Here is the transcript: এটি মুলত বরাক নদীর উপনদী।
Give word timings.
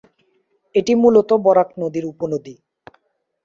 এটি 0.75 0.93
মুলত 0.95 1.29
বরাক 1.45 1.69
নদীর 1.81 2.05
উপনদী। 2.05 2.55